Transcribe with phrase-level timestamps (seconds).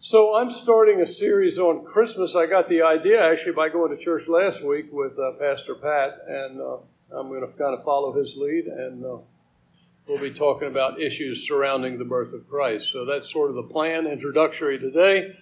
[0.00, 2.36] So I'm starting a series on Christmas.
[2.36, 6.20] I got the idea actually by going to church last week with uh, Pastor Pat,
[6.28, 6.76] and uh,
[7.10, 9.16] I'm going to kind of follow his lead, and uh,
[10.06, 12.92] we'll be talking about issues surrounding the birth of Christ.
[12.92, 15.34] So that's sort of the plan, introductory today.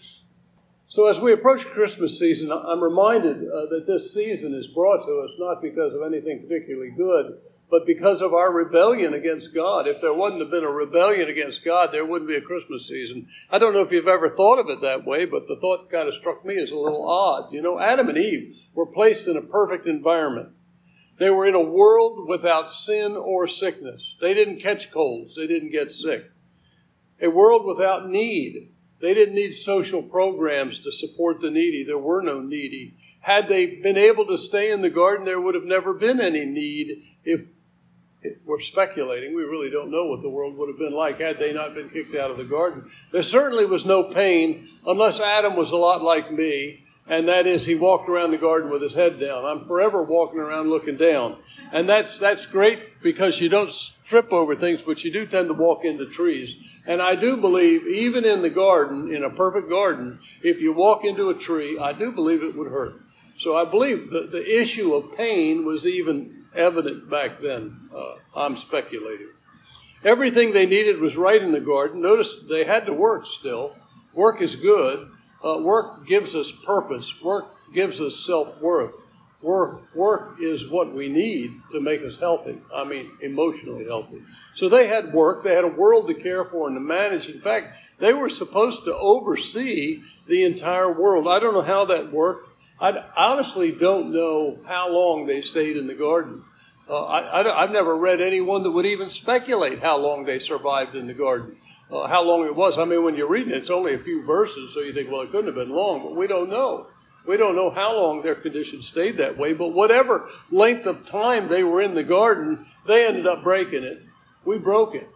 [0.88, 5.18] So as we approach Christmas season, I'm reminded uh, that this season is brought to
[5.18, 7.38] us not because of anything particularly good,
[7.68, 9.88] but because of our rebellion against God.
[9.88, 13.26] If there wouldn't have been a rebellion against God, there wouldn't be a Christmas season.
[13.50, 16.06] I don't know if you've ever thought of it that way, but the thought kind
[16.06, 17.52] of struck me as a little odd.
[17.52, 20.50] You know, Adam and Eve were placed in a perfect environment.
[21.18, 24.14] They were in a world without sin or sickness.
[24.20, 25.34] They didn't catch colds.
[25.34, 26.30] They didn't get sick.
[27.20, 28.70] A world without need.
[29.00, 31.84] They didn't need social programs to support the needy.
[31.84, 32.94] There were no needy.
[33.20, 36.44] Had they been able to stay in the garden, there would have never been any
[36.44, 37.44] need if
[38.44, 39.34] we're speculating.
[39.34, 41.90] We really don't know what the world would have been like had they not been
[41.90, 42.90] kicked out of the garden.
[43.12, 47.66] There certainly was no pain unless Adam was a lot like me, and that is
[47.66, 49.44] he walked around the garden with his head down.
[49.44, 51.36] I'm forever walking around looking down.
[51.72, 53.72] And that's that's great because you don't
[54.04, 56.80] trip over things, but you do tend to walk into trees.
[56.86, 61.04] And I do believe even in the garden, in a perfect garden, if you walk
[61.04, 62.94] into a tree, I do believe it would hurt.
[63.38, 67.76] So I believe the, the issue of pain was even evident back then.
[67.94, 69.28] Uh, I'm speculating.
[70.04, 72.00] Everything they needed was right in the garden.
[72.00, 73.76] Notice they had to work still.
[74.14, 75.10] Work is good.
[75.46, 77.22] Uh, work gives us purpose.
[77.22, 78.94] Work gives us self worth.
[79.42, 82.58] Work, work is what we need to make us healthy.
[82.74, 84.22] I mean, emotionally healthy.
[84.54, 85.44] So they had work.
[85.44, 87.28] They had a world to care for and to manage.
[87.28, 91.28] In fact, they were supposed to oversee the entire world.
[91.28, 92.48] I don't know how that worked.
[92.80, 96.42] I honestly don't know how long they stayed in the garden.
[96.88, 101.08] Uh, I, have never read anyone that would even speculate how long they survived in
[101.08, 101.56] the garden,
[101.90, 102.78] uh, how long it was.
[102.78, 105.22] I mean, when you're reading it, it's only a few verses, so you think, well,
[105.22, 106.88] it couldn't have been long, but we don't know.
[107.26, 111.48] We don't know how long their condition stayed that way, but whatever length of time
[111.48, 114.02] they were in the garden, they ended up breaking it.
[114.44, 115.08] We broke it.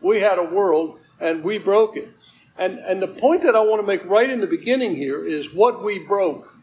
[0.00, 2.08] We had a world, and we broke it.
[2.56, 5.52] And, and the point that I want to make right in the beginning here is
[5.52, 6.55] what we broke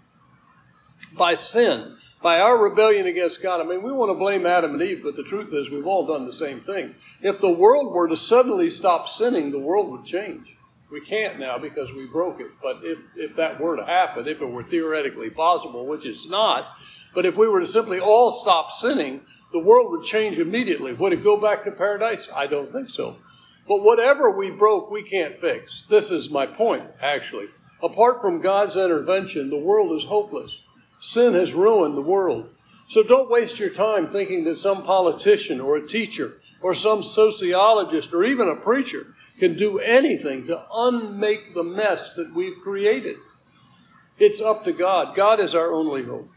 [1.12, 3.62] by sin, by our rebellion against God.
[3.62, 6.08] I mean, we want to blame Adam and Eve, but the truth is we've all
[6.08, 6.96] done the same thing.
[7.22, 10.56] If the world were to suddenly stop sinning, the world would change.
[10.92, 12.52] We can't now because we broke it.
[12.62, 16.68] But if, if that were to happen, if it were theoretically possible, which it's not,
[17.16, 19.22] but if we were to simply all stop sinning,
[19.52, 20.94] the world would change immediately.
[20.94, 22.30] Would it go back to paradise?
[22.34, 23.18] I don't think so.
[23.68, 25.86] But whatever we broke, we can't fix.
[25.90, 27.48] This is my point, actually.
[27.82, 30.63] Apart from God's intervention, the world is hopeless.
[31.06, 32.50] Sin has ruined the world.
[32.88, 38.14] So don't waste your time thinking that some politician or a teacher or some sociologist
[38.14, 43.18] or even a preacher can do anything to unmake the mess that we've created.
[44.18, 45.14] It's up to God.
[45.14, 46.30] God is our only hope.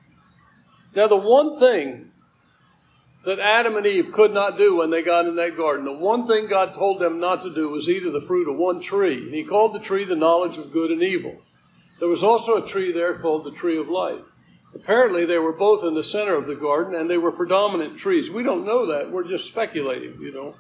[0.97, 2.11] Now, the one thing
[3.25, 6.27] that Adam and Eve could not do when they got in that garden, the one
[6.27, 9.27] thing God told them not to do was eat of the fruit of one tree.
[9.27, 11.37] And He called the tree the knowledge of good and evil.
[12.01, 14.33] There was also a tree there called the tree of life.
[14.77, 18.31] Apparently, they were both in the center of the garden and they were predominant trees.
[18.31, 19.11] We don't know that.
[19.11, 20.55] We're just speculating, you know.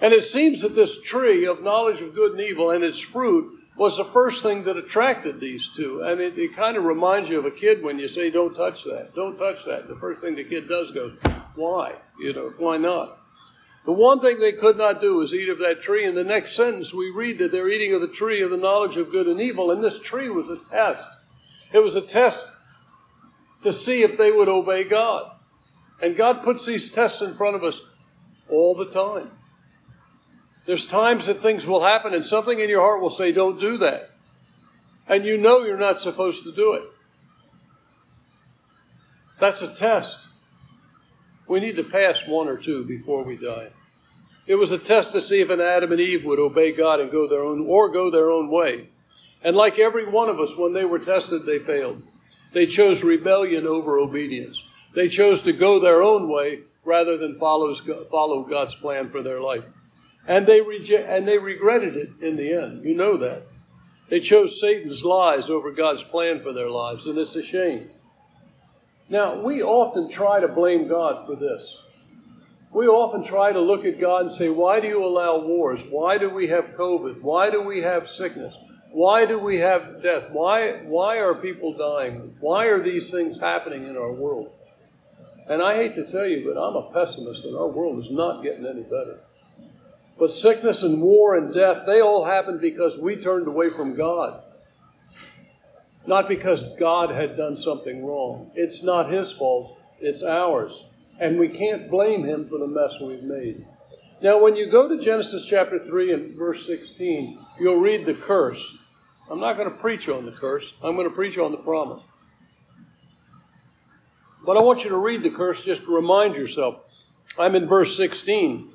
[0.00, 3.58] And it seems that this tree of knowledge of good and evil and its fruit
[3.76, 6.00] was the first thing that attracted these two.
[6.00, 8.84] And it, it kind of reminds you of a kid when you say, don't touch
[8.84, 9.88] that, don't touch that.
[9.88, 11.18] The first thing the kid does goes,
[11.56, 11.96] why?
[12.20, 13.18] You know, why not?
[13.84, 16.04] The one thing they could not do is eat of that tree.
[16.04, 18.96] In the next sentence, we read that they're eating of the tree of the knowledge
[18.96, 19.72] of good and evil.
[19.72, 21.08] And this tree was a test.
[21.72, 22.53] It was a test
[23.64, 25.32] to see if they would obey God.
[26.00, 27.80] And God puts these tests in front of us
[28.48, 29.30] all the time.
[30.66, 33.76] There's times that things will happen and something in your heart will say, don't do
[33.78, 34.10] that.
[35.06, 36.84] And you know you're not supposed to do it.
[39.40, 40.28] That's a test.
[41.46, 43.68] We need to pass one or two before we die.
[44.46, 47.10] It was a test to see if an Adam and Eve would obey God and
[47.10, 48.88] go their own or go their own way.
[49.42, 52.02] And like every one of us, when they were tested, they failed.
[52.54, 54.66] They chose rebellion over obedience.
[54.94, 59.40] They chose to go their own way rather than follow, follow God's plan for their
[59.40, 59.64] life.
[60.26, 62.84] And they, reject, and they regretted it in the end.
[62.84, 63.42] You know that.
[64.08, 67.90] They chose Satan's lies over God's plan for their lives, and it's a shame.
[69.08, 71.82] Now, we often try to blame God for this.
[72.72, 75.80] We often try to look at God and say, Why do you allow wars?
[75.90, 77.22] Why do we have COVID?
[77.22, 78.54] Why do we have sickness?
[78.94, 80.30] Why do we have death?
[80.30, 82.36] Why, why are people dying?
[82.38, 84.52] Why are these things happening in our world?
[85.48, 88.44] And I hate to tell you, but I'm a pessimist, and our world is not
[88.44, 89.18] getting any better.
[90.16, 94.40] But sickness and war and death, they all happened because we turned away from God.
[96.06, 98.52] Not because God had done something wrong.
[98.54, 100.84] It's not His fault, it's ours.
[101.18, 103.66] And we can't blame Him for the mess we've made.
[104.22, 108.78] Now, when you go to Genesis chapter 3 and verse 16, you'll read the curse.
[109.30, 112.02] I'm not going to preach on the curse, I'm going to preach on the promise.
[114.44, 116.80] But I want you to read the curse just to remind yourself.
[117.38, 118.70] I'm in verse 16.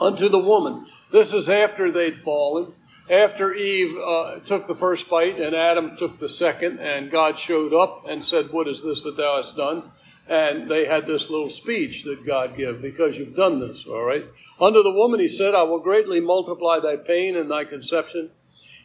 [0.00, 0.86] Unto the woman.
[1.12, 2.72] This is after they'd fallen
[3.10, 7.72] after Eve uh, took the first bite and Adam took the second, and God showed
[7.72, 9.90] up and said, What is this that thou hast done?
[10.28, 14.26] And they had this little speech that God gave because you've done this, all right?
[14.60, 18.30] Unto the woman he said, I will greatly multiply thy pain and thy conception.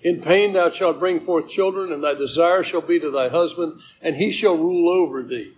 [0.03, 3.79] In pain thou shalt bring forth children, and thy desire shall be to thy husband,
[4.01, 5.53] and he shall rule over thee.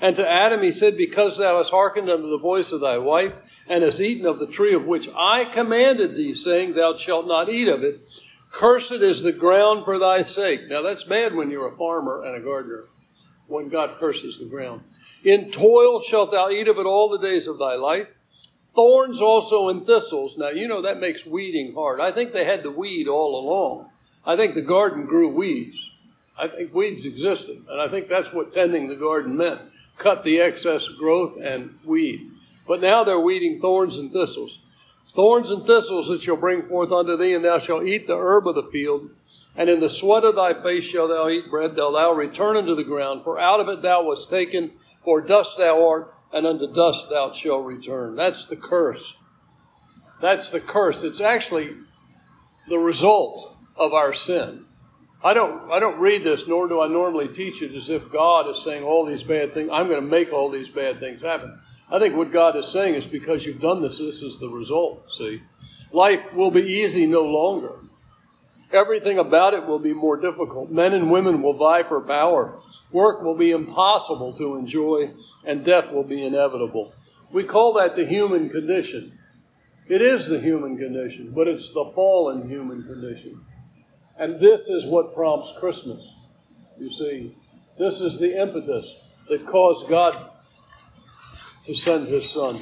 [0.00, 3.32] And to Adam he said, Because thou hast hearkened unto the voice of thy wife,
[3.68, 7.48] and hast eaten of the tree of which I commanded thee, saying, Thou shalt not
[7.48, 8.00] eat of it,
[8.52, 10.68] cursed is the ground for thy sake.
[10.68, 12.84] Now that's bad when you're a farmer and a gardener,
[13.48, 14.82] when God curses the ground.
[15.24, 18.08] In toil shalt thou eat of it all the days of thy life.
[18.74, 20.38] Thorns also and thistles.
[20.38, 22.00] Now, you know that makes weeding hard.
[22.00, 23.90] I think they had to weed all along.
[24.24, 25.90] I think the garden grew weeds.
[26.38, 29.60] I think weeds existed, and I think that's what tending the garden meant
[29.98, 32.30] cut the excess growth and weed.
[32.66, 34.60] But now they're weeding thorns and thistles.
[35.10, 38.48] Thorns and thistles that shall bring forth unto thee, and thou shalt eat the herb
[38.48, 39.10] of the field.
[39.54, 42.74] And in the sweat of thy face shalt thou eat bread, till thou return unto
[42.74, 43.22] the ground.
[43.22, 44.70] For out of it thou wast taken,
[45.02, 48.16] for dust thou art, and unto dust thou shalt return.
[48.16, 49.16] That's the curse.
[50.20, 51.02] That's the curse.
[51.02, 51.74] It's actually
[52.68, 54.66] the result of our sin.
[55.24, 58.48] I don't, I don't read this, nor do I normally teach it as if God
[58.48, 59.70] is saying all these bad things.
[59.72, 61.56] I'm going to make all these bad things happen.
[61.90, 65.12] I think what God is saying is because you've done this, this is the result.
[65.12, 65.42] See,
[65.92, 67.76] life will be easy no longer.
[68.72, 70.70] Everything about it will be more difficult.
[70.70, 72.58] Men and women will vie for power.
[72.92, 75.12] Work will be impossible to enjoy,
[75.44, 76.92] and death will be inevitable.
[77.32, 79.18] We call that the human condition.
[79.88, 83.40] It is the human condition, but it's the fallen human condition.
[84.18, 86.06] And this is what prompts Christmas.
[86.78, 87.34] You see,
[87.78, 88.94] this is the impetus
[89.28, 90.30] that caused God
[91.66, 92.60] to send his son.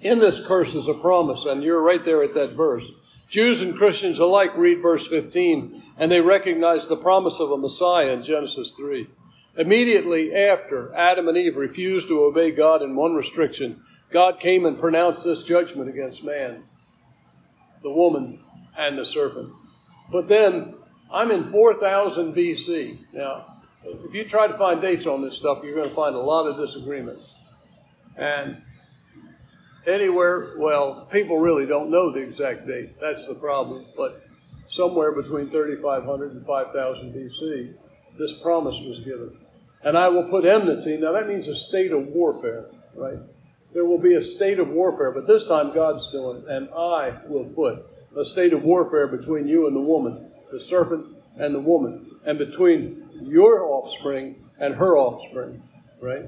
[0.00, 2.90] In this curse is a promise, and you're right there at that verse.
[3.30, 8.10] Jews and Christians alike read verse 15, and they recognize the promise of a Messiah
[8.10, 9.06] in Genesis 3.
[9.56, 14.78] Immediately after Adam and Eve refused to obey God in one restriction, God came and
[14.78, 16.64] pronounced this judgment against man,
[17.82, 18.40] the woman,
[18.76, 19.52] and the serpent.
[20.10, 20.74] But then
[21.12, 22.98] I'm in 4000 BC.
[23.12, 26.20] Now, if you try to find dates on this stuff, you're going to find a
[26.20, 27.36] lot of disagreements.
[28.16, 28.60] And
[29.90, 33.00] anywhere, well, people really don't know the exact date.
[33.00, 33.84] That's the problem.
[33.96, 34.22] But
[34.68, 37.74] somewhere between 3500 and 5000 BC,
[38.18, 39.36] this promise was given.
[39.82, 40.96] And I will put enmity.
[40.96, 43.18] Now, that means a state of warfare, right?
[43.72, 46.44] There will be a state of warfare, but this time God's doing it.
[46.48, 47.86] And I will put
[48.16, 52.38] a state of warfare between you and the woman, the serpent and the woman, and
[52.38, 55.62] between your offspring and her offspring,
[56.02, 56.26] right?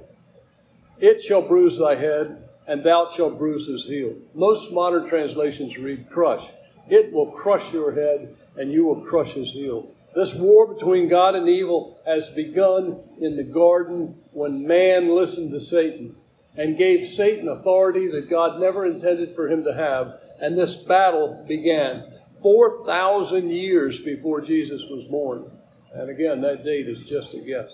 [1.01, 4.15] It shall bruise thy head, and thou shalt bruise his heel.
[4.35, 6.47] Most modern translations read crush.
[6.89, 9.93] It will crush your head, and you will crush his heel.
[10.15, 15.61] This war between God and evil has begun in the garden when man listened to
[15.61, 16.15] Satan
[16.57, 21.45] and gave Satan authority that God never intended for him to have and this battle
[21.47, 22.05] began
[22.43, 25.49] 4,000 years before Jesus was born.
[25.95, 27.71] And again, that date is just a guess.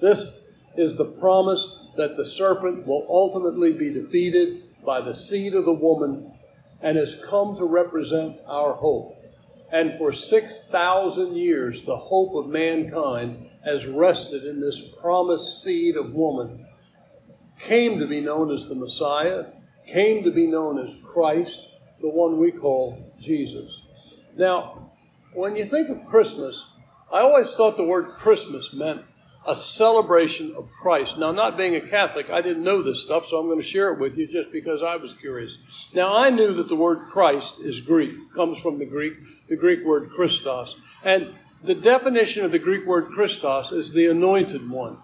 [0.00, 0.44] This
[0.76, 5.72] is the promise that the serpent will ultimately be defeated by the seed of the
[5.72, 6.32] woman
[6.80, 9.16] and has come to represent our hope.
[9.72, 16.12] And for 6,000 years, the hope of mankind has rested in this promised seed of
[16.12, 16.66] woman.
[17.60, 19.46] Came to be known as the Messiah,
[19.86, 21.68] came to be known as Christ,
[22.00, 23.80] the one we call Jesus.
[24.36, 24.92] Now,
[25.32, 26.78] when you think of Christmas,
[27.12, 29.02] I always thought the word Christmas meant
[29.46, 31.18] a celebration of Christ.
[31.18, 33.92] Now, not being a Catholic, I didn't know this stuff, so I'm going to share
[33.92, 35.90] it with you just because I was curious.
[35.94, 39.14] Now, I knew that the word Christ is Greek, comes from the Greek,
[39.48, 40.80] the Greek word Christos.
[41.04, 44.98] And the definition of the Greek word Christos is the anointed one.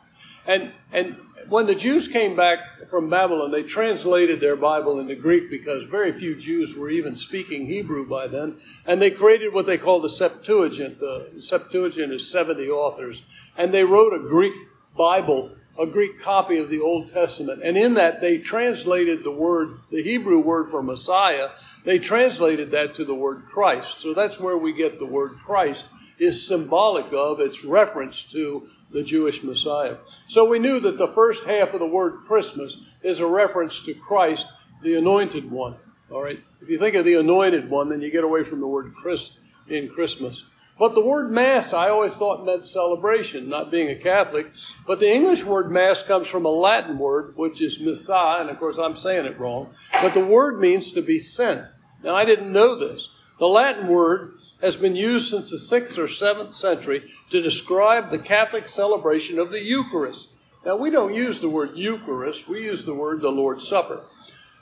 [0.47, 1.16] And, and
[1.49, 6.12] when the Jews came back from Babylon, they translated their Bible into Greek because very
[6.12, 8.57] few Jews were even speaking Hebrew by then.
[8.87, 11.00] And they created what they call the Septuagint.
[11.00, 13.23] The Septuagint is 70 authors.
[13.57, 14.55] And they wrote a Greek
[14.97, 17.62] Bible a Greek copy of the Old Testament.
[17.62, 21.50] And in that, they translated the word, the Hebrew word for Messiah,
[21.85, 24.00] they translated that to the word Christ.
[24.00, 25.87] So that's where we get the word Christ
[26.19, 29.97] is symbolic of, its reference to the Jewish Messiah.
[30.27, 33.95] So we knew that the first half of the word Christmas is a reference to
[33.95, 34.49] Christ,
[34.83, 35.77] the anointed one.
[36.11, 36.41] All right.
[36.61, 39.39] If you think of the anointed one, then you get away from the word Christ
[39.69, 40.45] in Christmas.
[40.79, 44.53] But the word Mass, I always thought meant celebration, not being a Catholic.
[44.87, 48.59] But the English word Mass comes from a Latin word, which is Missa, and of
[48.59, 49.75] course I'm saying it wrong.
[50.01, 51.67] But the word means to be sent.
[52.05, 53.13] Now I didn't know this.
[53.41, 58.19] The Latin word has been used since the 6th or 7th century to describe the
[58.19, 60.31] Catholic celebration of the Eucharist.
[60.65, 64.03] Now we don't use the word Eucharist, we use the word the Lord's Supper.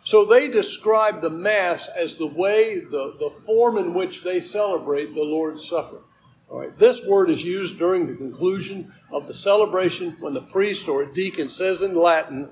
[0.05, 5.15] So they describe the Mass as the way, the, the form in which they celebrate
[5.15, 6.03] the Lord's Supper.
[6.49, 10.87] All right, this word is used during the conclusion of the celebration when the priest
[10.87, 12.51] or deacon says in Latin,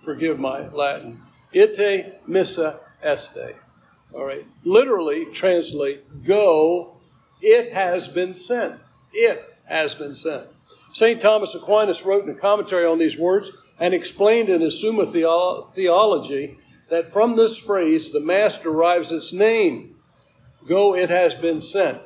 [0.00, 1.20] forgive my Latin,
[1.54, 3.54] ite missa este.
[4.16, 6.96] All right, literally translate, go,
[7.42, 8.82] it has been sent.
[9.12, 10.46] It has been sent.
[10.94, 11.20] St.
[11.20, 16.56] Thomas Aquinas wrote in a commentary on these words and explained in his Summa Theology
[16.88, 19.96] that from this phrase the Mass derives its name.
[20.66, 22.00] Go, it has been sent.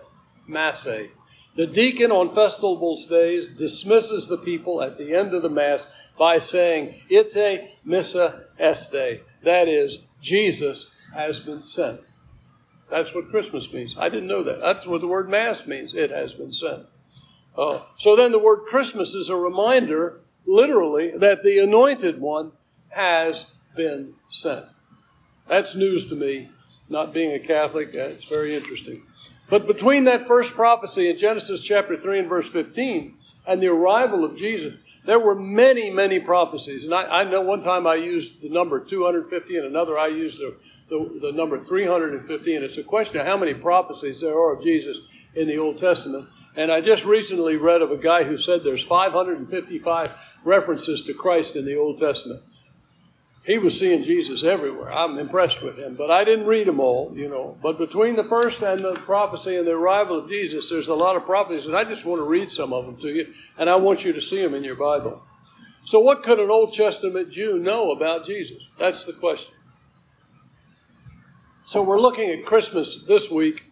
[0.49, 1.07] Masse.
[1.55, 6.40] The deacon on festivals days dismisses the people at the end of the Mass by
[6.40, 9.21] saying, Ite missa este.
[9.45, 12.09] That is, Jesus has been sent.
[12.90, 13.97] That's what Christmas means.
[13.97, 14.61] I didn't know that.
[14.61, 15.95] That's what the word Mass means.
[15.95, 16.87] It has been sent.
[17.57, 22.52] Uh, so then the word Christmas is a reminder, literally, that the anointed one
[22.90, 24.67] has been sent.
[25.47, 26.49] That's news to me,
[26.88, 27.90] not being a Catholic.
[27.93, 29.02] It's very interesting.
[29.49, 33.14] But between that first prophecy in Genesis chapter 3 and verse 15
[33.47, 36.85] and the arrival of Jesus, there were many, many prophecies.
[36.85, 40.38] And I, I know one time I used the number 250 and another I used
[40.38, 40.57] the,
[40.88, 42.54] the, the number 350.
[42.54, 44.99] And it's a question of how many prophecies there are of Jesus
[45.35, 46.28] in the Old Testament.
[46.57, 51.57] And I just recently read of a guy who said there's 555 references to Christ
[51.57, 52.42] in the Old Testament
[53.50, 54.97] he was seeing Jesus everywhere.
[54.97, 57.59] I'm impressed with him, but I didn't read them all, you know.
[57.61, 61.16] But between the first and the prophecy and the arrival of Jesus, there's a lot
[61.16, 63.75] of prophecies, and I just want to read some of them to you, and I
[63.75, 65.21] want you to see them in your Bible.
[65.83, 68.69] So, what could an Old Testament Jew know about Jesus?
[68.78, 69.54] That's the question.
[71.66, 73.64] So, we're looking at Christmas this week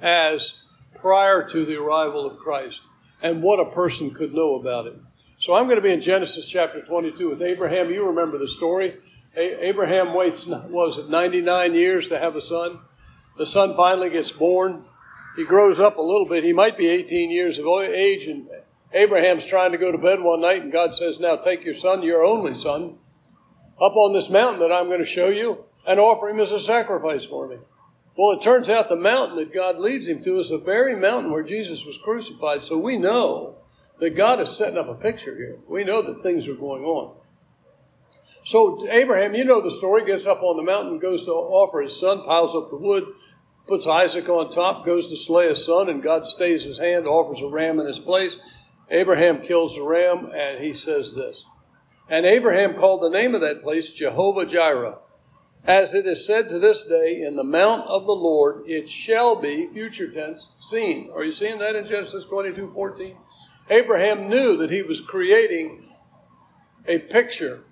[0.00, 0.62] as
[0.94, 2.80] prior to the arrival of Christ
[3.20, 5.06] and what a person could know about him.
[5.40, 7.90] So I'm going to be in Genesis chapter 22 with Abraham.
[7.90, 8.96] You remember the story.
[9.38, 12.80] Abraham waits, was it 99 years to have a son?
[13.36, 14.84] The son finally gets born.
[15.36, 16.42] He grows up a little bit.
[16.42, 18.48] He might be 18 years of age, and
[18.92, 22.02] Abraham's trying to go to bed one night, and God says, Now take your son,
[22.02, 22.98] your only son,
[23.80, 26.58] up on this mountain that I'm going to show you, and offer him as a
[26.58, 27.58] sacrifice for me.
[28.16, 31.30] Well, it turns out the mountain that God leads him to is the very mountain
[31.30, 32.64] where Jesus was crucified.
[32.64, 33.58] So we know
[34.00, 35.60] that God is setting up a picture here.
[35.68, 37.14] We know that things are going on.
[38.44, 41.98] So Abraham, you know the story, gets up on the mountain, goes to offer his
[41.98, 43.04] son, piles up the wood,
[43.66, 47.42] puts Isaac on top, goes to slay his son, and God stays his hand, offers
[47.42, 48.66] a ram in his place.
[48.90, 51.44] Abraham kills the ram, and he says this.
[52.08, 54.98] And Abraham called the name of that place Jehovah Jireh.
[55.64, 59.36] As it is said to this day, in the mount of the Lord it shall
[59.36, 61.10] be, future tense, seen.
[61.14, 63.16] Are you seeing that in Genesis 22 14?
[63.68, 65.82] Abraham knew that he was creating
[66.86, 67.64] a picture.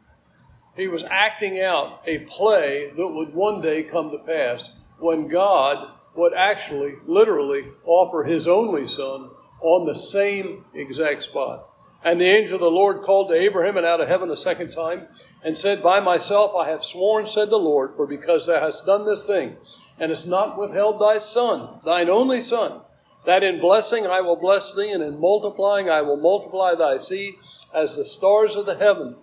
[0.76, 5.90] He was acting out a play that would one day come to pass when God
[6.14, 9.30] would actually, literally, offer his only son
[9.60, 11.68] on the same exact spot.
[12.04, 14.70] And the angel of the Lord called to Abraham and out of heaven a second
[14.70, 15.08] time
[15.42, 19.06] and said, By myself I have sworn, said the Lord, for because thou hast done
[19.06, 19.56] this thing
[19.98, 22.82] and hast not withheld thy son, thine only son,
[23.24, 27.34] that in blessing I will bless thee, and in multiplying I will multiply thy seed
[27.74, 29.16] as the stars of the heaven.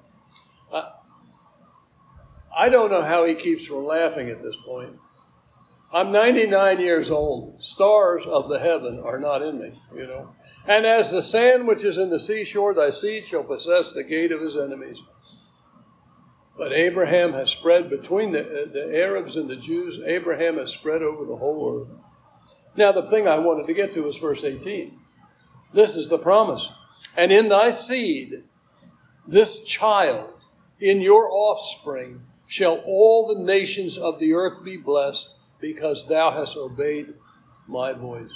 [2.55, 4.97] I don't know how he keeps from laughing at this point.
[5.91, 7.61] I'm 99 years old.
[7.63, 10.33] Stars of the heaven are not in me, you know.
[10.67, 14.31] And as the sand which is in the seashore, thy seed shall possess the gate
[14.31, 14.97] of his enemies.
[16.57, 21.01] But Abraham has spread between the, uh, the Arabs and the Jews, Abraham has spread
[21.01, 21.99] over the whole earth.
[22.75, 24.97] Now, the thing I wanted to get to is verse 18.
[25.73, 26.71] This is the promise.
[27.15, 28.43] And in thy seed,
[29.27, 30.33] this child,
[30.79, 32.21] in your offspring,
[32.53, 37.11] shall all the nations of the earth be blessed, because thou hast obeyed
[37.67, 38.29] my voice.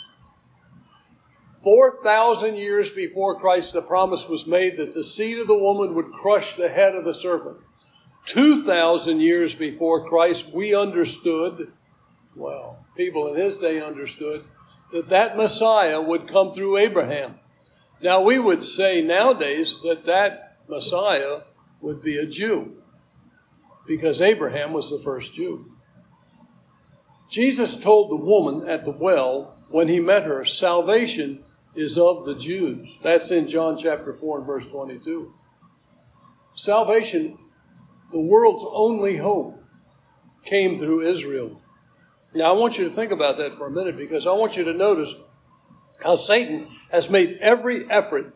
[1.64, 6.12] 4,000 years before Christ, the promise was made that the seed of the woman would
[6.12, 7.58] crush the head of the serpent.
[8.26, 11.72] 2,000 years before Christ, we understood,
[12.36, 14.46] well, people in his day understood,
[14.92, 17.36] that that Messiah would come through Abraham.
[18.02, 21.42] Now, we would say nowadays that that Messiah
[21.82, 22.78] would be a Jew
[23.88, 25.72] because Abraham was the first Jew.
[27.30, 31.44] Jesus told the woman at the well when he met her, salvation
[31.76, 32.98] is of the Jews.
[33.04, 35.34] That's in John chapter 4 and verse 22.
[36.54, 37.38] Salvation,
[38.12, 39.62] the world's only hope,
[40.44, 41.62] came through Israel.
[42.34, 44.64] Now, I want you to think about that for a minute because I want you
[44.64, 45.14] to notice
[46.04, 48.34] how Satan has made every effort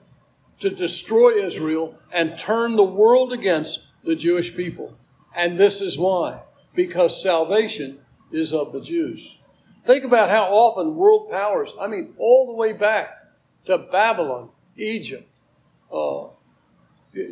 [0.60, 4.98] to destroy Israel and turn the world against the Jewish people.
[5.36, 6.42] And this is why.
[6.76, 8.00] Because salvation
[8.32, 9.38] is of the Jews.
[9.84, 13.18] Think about how often world powers, I mean, all the way back
[13.66, 15.28] to Babylon, Egypt,
[15.92, 16.28] uh,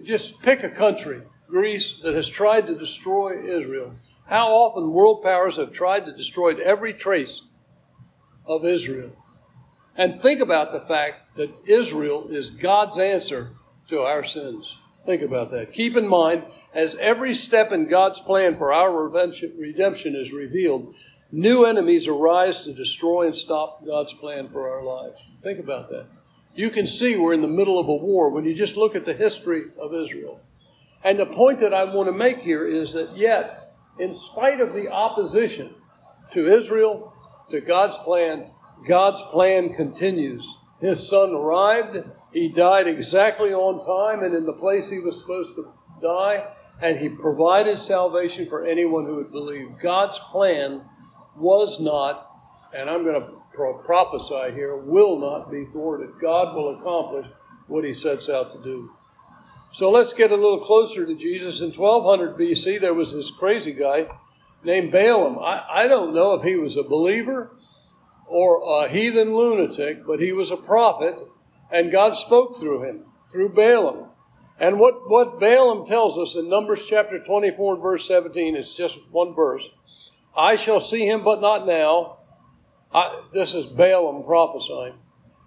[0.04, 3.96] just pick a country, Greece, that has tried to destroy Israel.
[4.28, 7.44] How often world powers have tried to destroy every trace
[8.46, 9.12] of Israel.
[9.96, 13.52] And think about the fact that Israel is God's answer
[13.90, 14.78] to our sins.
[15.06, 15.74] Think about that.
[15.74, 20.94] Keep in mind, as every step in God's plan for our redemption is revealed,
[21.32, 25.22] new enemies arise to destroy and stop God's plan for our lives.
[25.42, 26.08] Think about that.
[26.54, 29.06] You can see we're in the middle of a war when you just look at
[29.06, 30.42] the history of Israel.
[31.04, 34.74] And the point that I want to make here is that yet, in spite of
[34.74, 35.74] the opposition
[36.34, 37.14] to Israel,
[37.50, 38.48] to God's plan,
[38.86, 40.58] God's plan continues.
[40.80, 41.98] His son arrived.
[42.32, 45.72] He died exactly on time and in the place he was supposed to
[46.02, 46.52] die.
[46.82, 49.80] And he provided salvation for anyone who would believe.
[49.80, 50.84] God's plan
[51.36, 52.30] was not,
[52.74, 53.40] and I'm going to
[53.86, 56.12] prophesy here, will not be thwarted.
[56.22, 57.28] God will accomplish
[57.68, 58.92] what he sets out to do.
[59.72, 61.62] So let's get a little closer to Jesus.
[61.62, 64.08] In 1200 BC, there was this crazy guy
[64.64, 65.38] named Balaam.
[65.40, 67.52] I, I don't know if he was a believer
[68.30, 71.16] or a heathen lunatic, but he was a prophet,
[71.72, 74.06] and God spoke through him, through Balaam.
[74.60, 79.00] And what, what Balaam tells us in Numbers chapter 24 and verse 17, it's just
[79.10, 79.70] one verse.
[80.38, 82.18] I shall see him, but not now.
[82.94, 84.96] I, this is Balaam prophesying.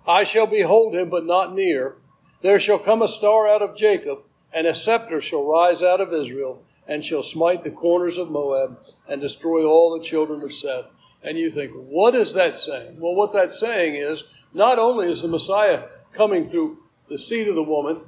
[0.07, 1.97] I shall behold him, but not near.
[2.40, 4.21] There shall come a star out of Jacob,
[4.53, 8.79] and a scepter shall rise out of Israel, and shall smite the corners of Moab,
[9.09, 10.87] and destroy all the children of Seth.
[11.23, 12.99] And you think, what is that saying?
[12.99, 17.55] Well, what that's saying is not only is the Messiah coming through the seed of
[17.55, 18.01] the woman,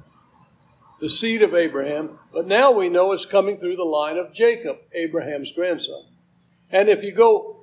[1.01, 4.79] the seed of Abraham, but now we know it's coming through the line of Jacob,
[4.93, 6.05] Abraham's grandson.
[6.71, 7.61] And if you go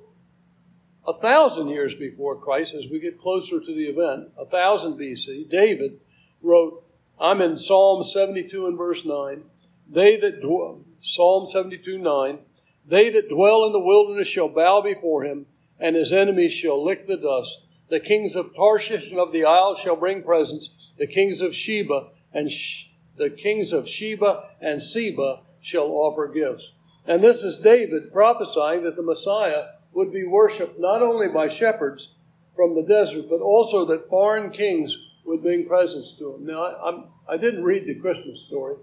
[1.06, 5.48] a thousand years before Christ, as we get closer to the event, a thousand BC,
[5.48, 6.00] David
[6.40, 6.84] wrote,
[7.20, 9.42] I'm in Psalm 72 and verse 9,
[9.88, 12.38] they that dwell, Psalm 72, 9,
[12.86, 15.46] they that dwell in the wilderness shall bow before him,
[15.78, 17.60] and his enemies shall lick the dust.
[17.88, 20.92] The kings of Tarshish and of the isles shall bring presents.
[20.98, 26.72] The kings of Sheba and Sh- the kings of Sheba and Seba shall offer gifts.
[27.06, 32.14] And this is David prophesying that the Messiah would be worshipped not only by shepherds
[32.56, 36.46] from the desert, but also that foreign kings would bring presents to him.
[36.46, 38.76] Now, I, I'm, I did not read the Christmas story.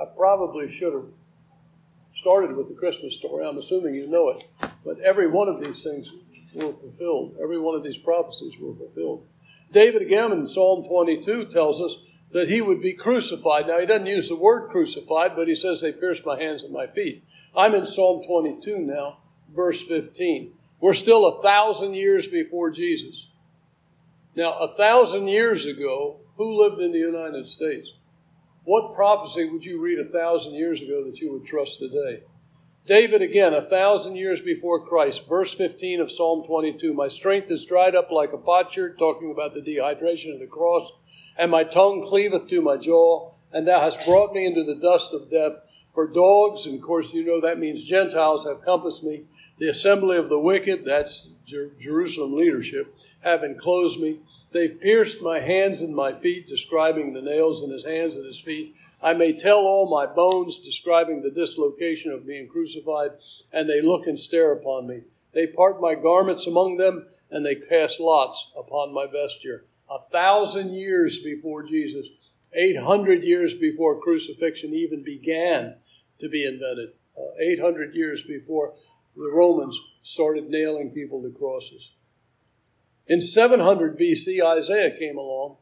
[0.00, 1.06] I probably should have
[2.18, 3.46] started with the Christmas story.
[3.46, 4.42] I'm assuming you know it.
[4.84, 6.12] But every one of these things
[6.54, 7.36] were fulfilled.
[7.40, 9.26] Every one of these prophecies were fulfilled.
[9.70, 11.98] David again in Psalm 22 tells us
[12.32, 13.66] that he would be crucified.
[13.66, 16.72] Now, he doesn't use the word crucified, but he says they pierced my hands and
[16.72, 17.24] my feet.
[17.56, 19.18] I'm in Psalm 22 now,
[19.54, 20.52] verse 15.
[20.80, 23.28] We're still a thousand years before Jesus.
[24.34, 27.92] Now, a thousand years ago, who lived in the United States?
[28.68, 32.24] What prophecy would you read a thousand years ago that you would trust today?
[32.84, 37.64] David, again, a thousand years before Christ, verse 15 of Psalm 22 My strength is
[37.64, 40.92] dried up like a potsherd, talking about the dehydration of the cross,
[41.38, 45.14] and my tongue cleaveth to my jaw, and thou hast brought me into the dust
[45.14, 45.54] of death.
[45.94, 49.24] For dogs, and of course you know that means Gentiles, have compassed me.
[49.58, 54.18] The assembly of the wicked, that's Jer- Jerusalem leadership, have enclosed me.
[54.52, 58.40] They've pierced my hands and my feet, describing the nails in his hands and his
[58.40, 58.74] feet.
[59.02, 63.12] I may tell all my bones, describing the dislocation of being crucified,
[63.50, 65.00] and they look and stare upon me.
[65.32, 69.64] They part my garments among them, and they cast lots upon my vesture.
[69.90, 72.08] A thousand years before Jesus,
[72.52, 75.76] 800 years before crucifixion even began
[76.18, 78.74] to be invented, uh, 800 years before
[79.16, 81.92] the Romans started nailing people to crosses.
[83.06, 85.56] In 700 BC, Isaiah came along.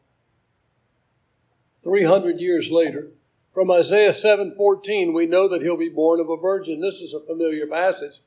[1.82, 3.10] 300 years later,
[3.52, 6.80] from Isaiah 7:14, we know that he'll be born of a virgin.
[6.80, 8.20] This is a familiar passage.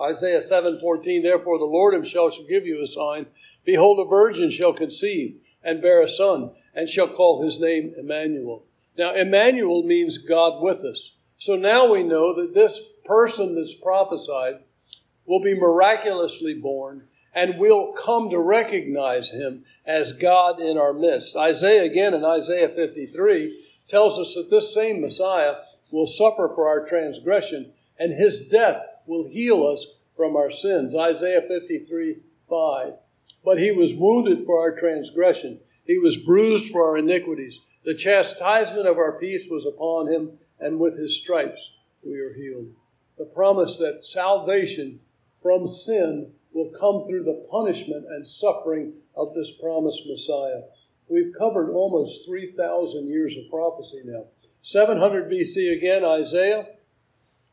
[0.00, 3.26] Isaiah 7:14, therefore the Lord himself shall give you a sign.
[3.64, 8.64] Behold, a virgin shall conceive and bear a son, and shall call his name Emmanuel.
[8.96, 11.16] Now, Emmanuel means God with us.
[11.38, 14.60] So now we know that this person that's prophesied
[15.26, 21.36] will be miraculously born and we'll come to recognize him as God in our midst.
[21.36, 25.56] Isaiah, again in Isaiah 53, tells us that this same Messiah
[25.90, 30.94] will suffer for our transgression and his death will heal us from our sins.
[30.96, 32.16] Isaiah 53,
[32.48, 32.92] 5.
[33.44, 35.60] But he was wounded for our transgression.
[35.86, 37.60] He was bruised for our iniquities.
[37.84, 42.72] The chastisement of our peace was upon him, and with his stripes we are healed.
[43.18, 45.00] The promise that salvation
[45.46, 50.62] from sin will come through the punishment and suffering of this promised Messiah.
[51.08, 54.24] We've covered almost 3,000 years of prophecy now.
[54.62, 56.66] 700 BC again, Isaiah,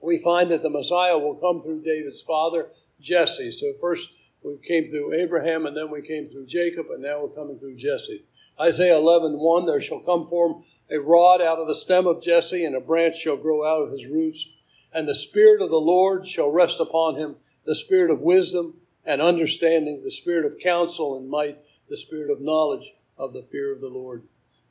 [0.01, 3.51] we find that the Messiah will come through David's father, Jesse.
[3.51, 4.09] So first
[4.43, 7.75] we came through Abraham, and then we came through Jacob, and now we're coming through
[7.75, 8.25] Jesse.
[8.59, 12.65] Isaiah 11, 1, there shall come form a rod out of the stem of Jesse,
[12.65, 14.62] and a branch shall grow out of his roots.
[14.93, 18.75] And the Spirit of the Lord shall rest upon him, the Spirit of wisdom
[19.05, 21.57] and understanding, the spirit of counsel and might,
[21.89, 24.23] the spirit of knowledge of the fear of the Lord.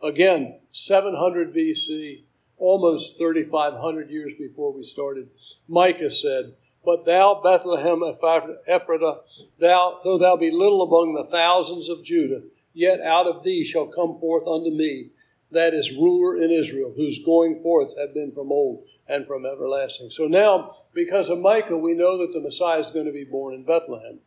[0.02, 2.22] Again, 700 BC,
[2.56, 5.28] almost 3,500 years before we started,
[5.68, 6.54] Micah said,
[6.84, 9.20] But thou, Bethlehem Ephratah,
[9.58, 13.86] thou, though thou be little among the thousands of Judah, yet out of thee shall
[13.86, 15.10] come forth unto me
[15.52, 20.10] that is ruler in Israel, whose going forth have been from old and from everlasting.
[20.10, 23.54] So now, because of Micah, we know that the Messiah is going to be born
[23.54, 24.20] in Bethlehem.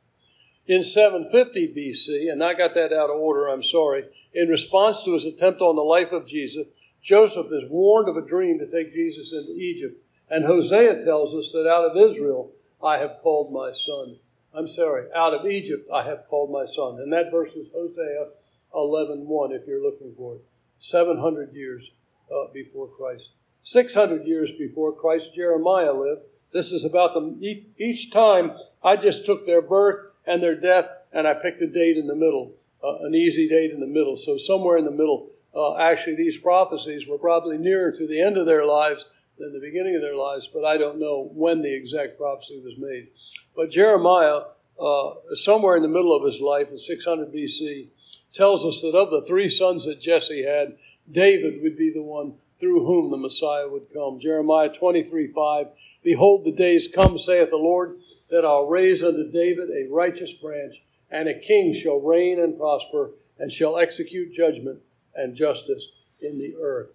[0.67, 5.13] In 750 BC, and I got that out of order, I'm sorry, in response to
[5.13, 6.65] his attempt on the life of Jesus,
[7.01, 10.01] Joseph is warned of a dream to take Jesus into Egypt.
[10.27, 12.51] And Hosea tells us that out of Israel
[12.83, 14.17] I have called my son.
[14.55, 16.99] I'm sorry, out of Egypt I have called my son.
[16.99, 18.29] And that verse is Hosea
[18.73, 20.41] 11.1 if you're looking for it.
[20.86, 21.91] 700 years
[22.32, 23.32] uh, before Christ.
[23.63, 26.21] 600 years before Christ, Jeremiah lived.
[26.54, 27.41] This is about them.
[27.41, 28.52] Each time
[28.84, 32.15] I just took their birth and their death and I picked a date in the
[32.15, 34.15] middle, uh, an easy date in the middle.
[34.15, 38.38] So somewhere in the middle, uh, actually, these prophecies were probably nearer to the end
[38.38, 39.06] of their lives
[39.39, 42.78] than the beginning of their lives, but I don't know when the exact prophecy was
[42.78, 43.08] made.
[43.56, 44.41] But Jeremiah,
[44.80, 47.88] uh, somewhere in the middle of his life in 600 BC,
[48.36, 50.78] tells us that of the three sons that Jesse had,
[51.10, 54.19] David would be the one through whom the Messiah would come.
[54.19, 55.67] Jeremiah 23 5
[56.04, 57.95] Behold, the days come, saith the Lord,
[58.30, 60.76] that I'll raise unto David a righteous branch,
[61.10, 64.80] and a king shall reign and prosper, and shall execute judgment
[65.15, 66.93] and justice in the earth.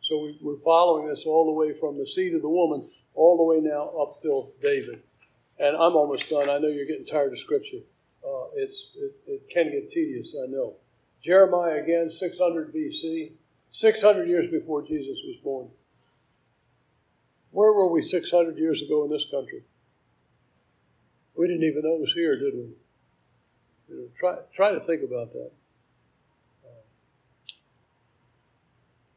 [0.00, 3.44] So we're following this all the way from the seed of the woman, all the
[3.44, 5.02] way now up till David.
[5.58, 6.48] And I'm almost done.
[6.48, 7.80] I know you're getting tired of Scripture
[8.26, 10.74] uh, it's, it, it can get tedious, I know.
[11.22, 13.32] Jeremiah again, 600 BC,
[13.70, 15.68] 600 years before Jesus was born.
[17.50, 19.62] Where were we 600 years ago in this country?
[21.36, 22.70] We didn't even know it was here, did we?
[23.88, 25.50] You know, try, try to think about that.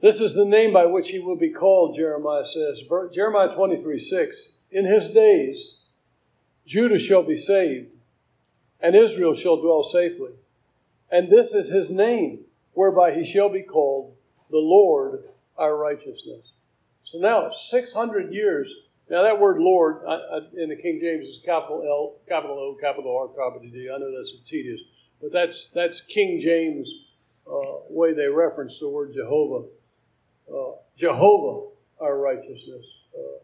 [0.04, 2.82] This is the name by which he will be called, Jeremiah says.
[3.14, 4.52] Jeremiah 23 6.
[4.72, 5.78] In his days,
[6.66, 7.93] Judah shall be saved,
[8.84, 10.32] and Israel shall dwell safely.
[11.10, 12.42] And this is his name,
[12.74, 14.14] whereby he shall be called
[14.52, 15.24] the Lord
[15.58, 16.52] our righteousness.
[17.04, 18.74] So now, 600 years.
[19.10, 22.78] Now, that word Lord I, I, in the King James is capital L, capital O,
[22.80, 23.90] capital R, capital D.
[23.94, 24.82] I know that's tedious,
[25.22, 26.92] but that's, that's King James'
[27.48, 29.68] uh, way they reference the word Jehovah.
[30.52, 31.70] Uh, Jehovah,
[32.00, 32.86] our righteousness.
[33.16, 33.40] Uh,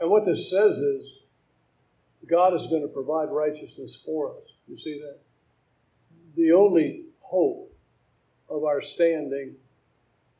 [0.00, 1.10] and what this says is
[2.30, 4.54] God is going to provide righteousness for us.
[4.68, 5.18] You see that?
[6.36, 7.72] The only hope
[8.48, 9.56] of our standing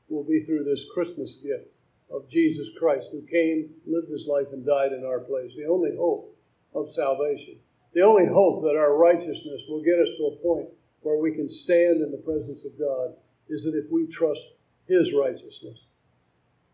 [0.09, 1.77] will be through this Christmas gift
[2.11, 5.53] of Jesus Christ, who came, lived his life, and died in our place.
[5.57, 6.37] The only hope
[6.75, 7.57] of salvation.
[7.95, 10.69] The only hope that our righteousness will get us to a point
[11.03, 13.15] where we can stand in the presence of God
[13.49, 14.55] is that if we trust
[14.87, 15.79] his righteousness.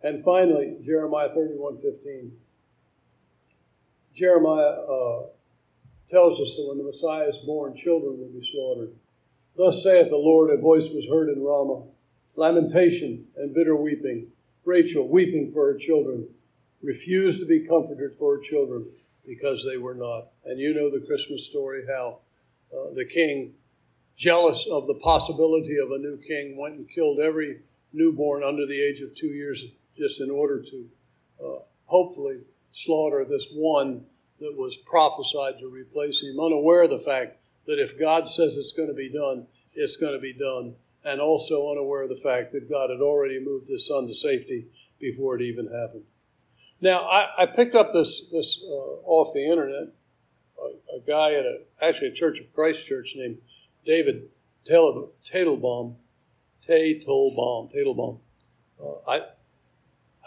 [0.02, 2.32] And finally, Jeremiah 31 15.
[4.16, 5.26] Jeremiah uh,
[6.08, 8.92] tells us that when the Messiah is born, children will be slaughtered.
[9.56, 11.84] Thus saith the Lord, a voice was heard in Ramah,
[12.34, 14.28] lamentation and bitter weeping.
[14.64, 16.28] Rachel weeping for her children,
[16.82, 18.86] refused to be comforted for her children
[19.26, 20.28] because they were not.
[20.44, 22.20] And you know the Christmas story how
[22.72, 23.54] uh, the king,
[24.16, 27.60] jealous of the possibility of a new king, went and killed every
[27.92, 29.64] newborn under the age of two years
[29.96, 30.88] just in order to
[31.42, 32.40] uh, hopefully
[32.76, 34.04] slaughter this one
[34.38, 38.72] that was prophesied to replace him, unaware of the fact that if God says it's
[38.72, 42.52] going to be done, it's going to be done, and also unaware of the fact
[42.52, 44.66] that God had already moved his son to safety
[45.00, 46.04] before it even happened.
[46.80, 49.94] Now, I, I picked up this, this uh, off the internet.
[50.58, 53.38] A, a, guy at a, actually a Church of Christ church named
[53.86, 54.28] David
[54.66, 55.94] Teitelbaum,
[56.66, 58.18] Teitelbaum, Teitelbaum.
[58.82, 59.20] Uh, I,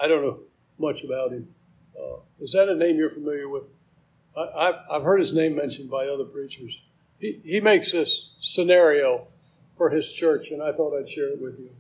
[0.01, 0.39] I don't know
[0.79, 1.53] much about him.
[1.99, 3.63] Uh, is that a name you're familiar with?
[4.38, 6.79] I, have heard his name mentioned by other preachers.
[7.19, 9.27] He, he makes this scenario
[9.75, 11.71] for his church, and I thought I'd share it with you.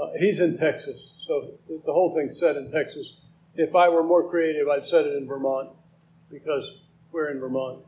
[0.00, 3.14] Uh, he's in Texas, so the whole thing's set in Texas.
[3.56, 5.70] If I were more creative, I'd set it in Vermont
[6.30, 6.70] because
[7.10, 7.80] we're in Vermont.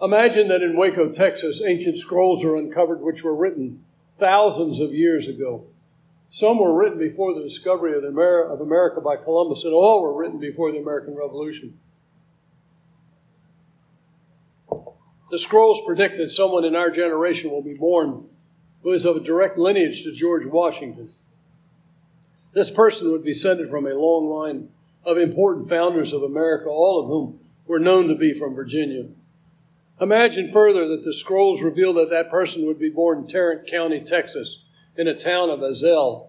[0.00, 3.84] Imagine that in Waco, Texas, ancient scrolls are uncovered which were written
[4.18, 5.66] thousands of years ago.
[6.30, 10.14] Some were written before the discovery of, Amer- of America by Columbus, and all were
[10.14, 11.78] written before the American Revolution.
[15.30, 18.28] The scrolls predict that someone in our generation will be born
[18.82, 21.08] who is of a direct lineage to George Washington.
[22.52, 24.70] This person would be descended from a long line
[25.04, 29.08] of important founders of America, all of whom were known to be from Virginia.
[30.00, 34.00] Imagine further that the scrolls reveal that that person would be born in Tarrant County,
[34.00, 34.64] Texas,
[34.96, 36.28] in a town of Azle.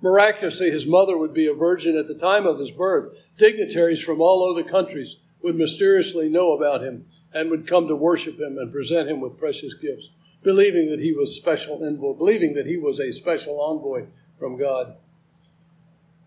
[0.00, 3.32] Miraculously, his mother would be a virgin at the time of his birth.
[3.38, 8.38] Dignitaries from all other countries would mysteriously know about him and would come to worship
[8.38, 10.10] him and present him with precious gifts,
[10.42, 14.06] believing that he was special envoy, believing that he was a special envoy
[14.38, 14.96] from God.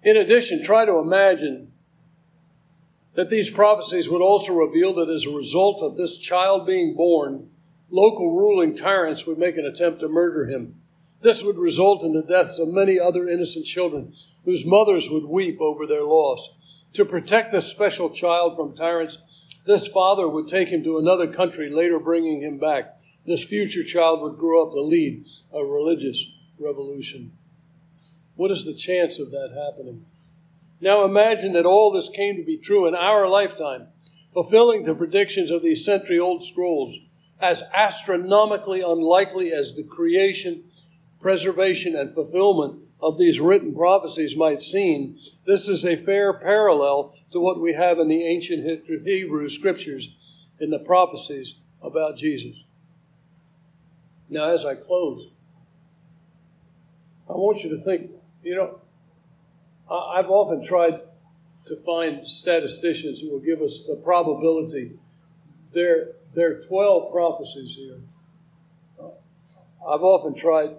[0.03, 1.71] In addition, try to imagine
[3.15, 7.49] that these prophecies would also reveal that as a result of this child being born,
[7.89, 10.81] local ruling tyrants would make an attempt to murder him.
[11.25, 15.59] This would result in the deaths of many other innocent children whose mothers would weep
[15.59, 16.53] over their loss.
[16.93, 19.17] To protect this special child from tyrants,
[19.65, 22.99] this father would take him to another country, later bringing him back.
[23.25, 27.31] This future child would grow up to lead a religious revolution.
[28.35, 30.05] What is the chance of that happening?
[30.79, 33.87] Now imagine that all this came to be true in our lifetime,
[34.31, 36.95] fulfilling the predictions of these century old scrolls,
[37.39, 40.65] as astronomically unlikely as the creation
[41.19, 47.39] preservation and fulfillment of these written prophecies might seem, this is a fair parallel to
[47.39, 50.15] what we have in the ancient Hebrew scriptures
[50.59, 52.55] in the prophecies about Jesus.
[54.29, 55.31] Now, as I close,
[57.29, 58.11] I want you to think,
[58.43, 58.79] you know,
[59.89, 60.99] I've often tried
[61.67, 64.93] to find statisticians who will give us the probability.
[65.73, 67.99] There, there are 12 prophecies here.
[69.87, 70.75] I've often tried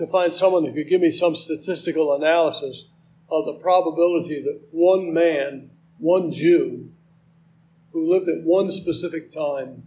[0.00, 2.86] to find someone who could give me some statistical analysis
[3.28, 6.90] of the probability that one man, one Jew,
[7.92, 9.86] who lived at one specific time,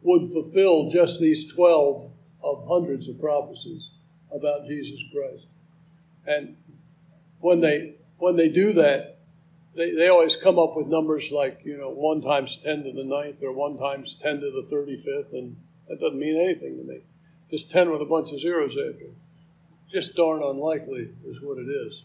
[0.00, 2.10] would fulfill just these 12
[2.42, 3.90] of hundreds of prophecies
[4.34, 5.46] about Jesus Christ.
[6.26, 6.56] And
[7.40, 9.18] when they when they do that,
[9.76, 13.04] they, they always come up with numbers like, you know, 1 times 10 to the
[13.04, 15.56] ninth or 1 times 10 to the 35th, and
[15.88, 17.02] that doesn't mean anything to me.
[17.50, 19.14] Just 10 with a bunch of zeros after it
[19.92, 22.02] just darn unlikely is what it is.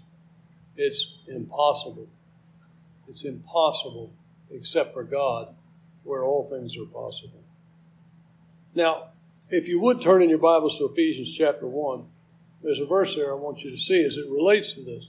[0.76, 2.08] It's impossible.
[3.08, 4.12] It's impossible
[4.52, 5.56] except for God,
[6.04, 7.42] where all things are possible.
[8.76, 9.10] Now,
[9.50, 12.06] if you would turn in your Bibles to Ephesians chapter 1,
[12.62, 15.08] there's a verse there I want you to see as it relates to this.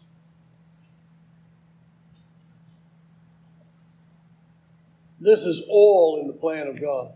[5.21, 7.12] This is all in the plan of God.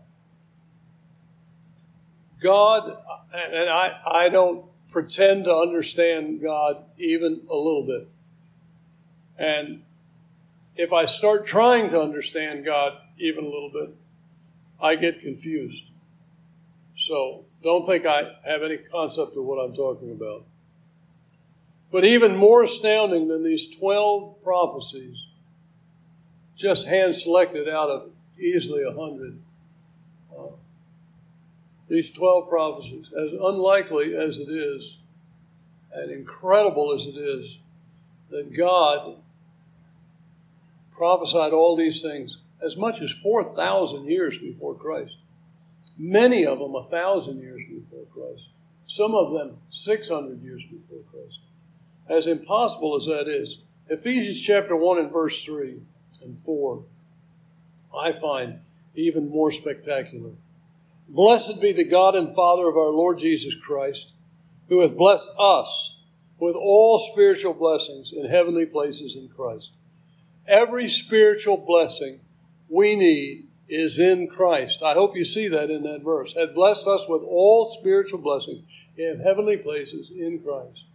[2.41, 2.91] God,
[3.33, 8.07] and I, I don't pretend to understand God even a little bit.
[9.37, 9.81] And
[10.75, 13.95] if I start trying to understand God even a little bit,
[14.79, 15.85] I get confused.
[16.95, 20.45] So don't think I have any concept of what I'm talking about.
[21.91, 25.17] But even more astounding than these 12 prophecies,
[26.55, 29.39] just hand selected out of easily a hundred,
[31.93, 34.97] these 12 prophecies, as unlikely as it is,
[35.93, 37.59] and incredible as it is,
[38.31, 39.17] that God
[40.91, 45.17] prophesied all these things as much as 4,000 years before Christ.
[45.95, 48.47] Many of them a thousand years before Christ.
[48.87, 51.41] Some of them 600 years before Christ.
[52.09, 55.79] As impossible as that is, Ephesians chapter 1 and verse 3
[56.23, 56.83] and 4,
[57.95, 58.61] I find
[58.95, 60.31] even more spectacular.
[61.07, 64.13] Blessed be the God and Father of our Lord Jesus Christ,
[64.69, 65.99] who hath blessed us
[66.39, 69.73] with all spiritual blessings in heavenly places in Christ.
[70.47, 72.19] Every spiritual blessing
[72.67, 74.83] we need is in Christ.
[74.83, 76.33] I hope you see that in that verse.
[76.33, 80.85] Hath blessed us with all spiritual blessings in heavenly places in Christ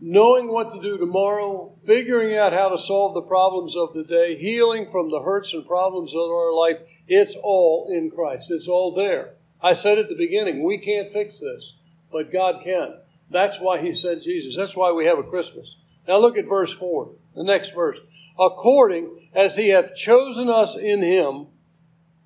[0.00, 4.36] knowing what to do tomorrow, figuring out how to solve the problems of the day,
[4.36, 8.50] healing from the hurts and problems of our life, it's all in Christ.
[8.50, 9.34] It's all there.
[9.62, 11.76] I said at the beginning, we can't fix this,
[12.10, 12.94] but God can.
[13.28, 14.56] That's why He sent Jesus.
[14.56, 15.76] That's why we have a Christmas.
[16.08, 17.98] Now look at verse 4, the next verse.
[18.38, 21.48] According as He hath chosen us in Him,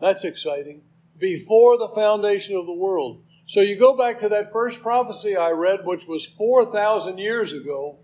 [0.01, 0.83] that's exciting,
[1.19, 5.51] before the foundation of the world so you go back to that first prophecy I
[5.51, 7.99] read, which was 4,000 years ago,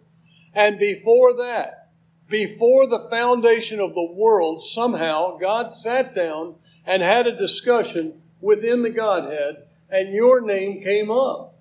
[0.55, 1.91] and before that,
[2.29, 8.83] before the foundation of the world, somehow God sat down and had a discussion within
[8.83, 11.55] the Godhead, and your name came up.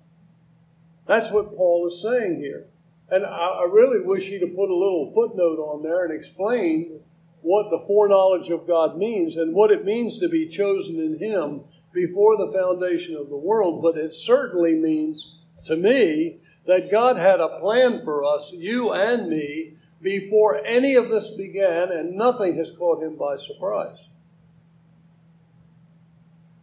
[1.06, 2.66] That's what Paul is saying here.
[3.10, 7.00] And I, really wish he'd have put a little footnote on there and explained
[7.42, 11.62] what the foreknowledge of God means and what it means to be chosen in Him
[11.92, 13.82] before the foundation of the world.
[13.82, 19.28] But it certainly means to me that God had a plan for us, you and
[19.28, 23.98] me, before any of this began, and nothing has caught Him by surprise.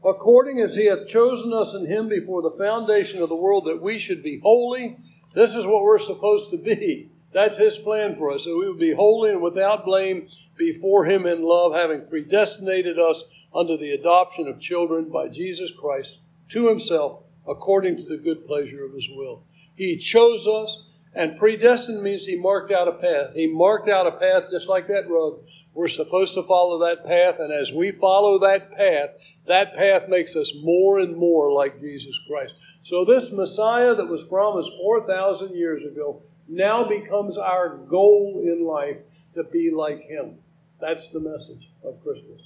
[0.03, 3.81] According as He hath chosen us in Him before the foundation of the world, that
[3.81, 4.97] we should be holy.
[5.33, 8.79] This is what we're supposed to be that's His plan for us, that we would
[8.79, 14.47] be holy and without blame before Him in love, having predestinated us unto the adoption
[14.47, 19.43] of children by Jesus Christ to Himself, according to the good pleasure of His will.
[19.75, 23.34] He chose us, and predestined means He marked out a path.
[23.34, 25.43] He marked out a path just like that road.
[25.73, 30.36] We're supposed to follow that path, and as we follow that path, that path makes
[30.36, 32.53] us more and more like Jesus Christ.
[32.84, 39.01] So this Messiah that was promised 4,000 years ago now becomes our goal in life
[39.34, 40.38] to be like Him.
[40.80, 42.41] That's the message of Christmas.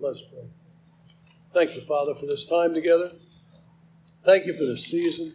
[0.00, 0.48] Let's pray.
[1.52, 3.10] Thank you, Father, for this time together.
[4.24, 5.30] Thank you for this season.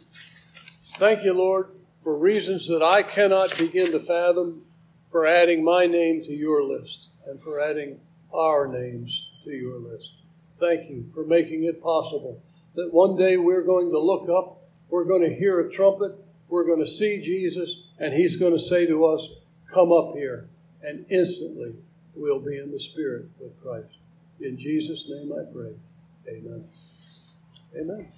[0.98, 1.68] Thank you, Lord,
[2.02, 4.64] for reasons that I cannot begin to fathom,
[5.12, 8.00] for adding my name to your list and for adding
[8.34, 10.12] our names to your list.
[10.60, 12.42] Thank you for making it possible
[12.76, 16.14] that one day we're going to look up, we're going to hear a trumpet,
[16.48, 19.36] we're going to see Jesus, and He's going to say to us,
[19.72, 20.50] Come up here.
[20.82, 21.76] And instantly
[22.16, 23.98] we'll be in the Spirit with Christ.
[24.40, 25.76] In Jesus' name I pray.
[26.28, 26.64] Amen.
[27.76, 28.10] Amen.